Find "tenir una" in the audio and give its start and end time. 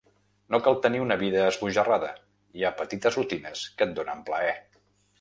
0.85-1.17